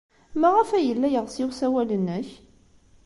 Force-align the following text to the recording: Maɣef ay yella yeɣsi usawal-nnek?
Maɣef 0.39 0.69
ay 0.71 0.83
yella 0.87 1.07
yeɣsi 1.09 1.43
usawal-nnek? 1.49 2.27